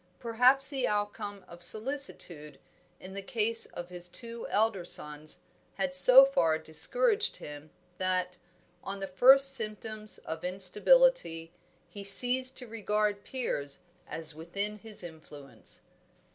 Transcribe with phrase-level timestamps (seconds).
[0.19, 2.57] Perhaps the outcome of solicitude
[2.99, 5.41] in the case of his two elder sons
[5.75, 8.37] had so far discouraged him, that,
[8.83, 11.51] on the first symptoms of instability,
[11.87, 15.83] he ceased to regard Piers as within his influence.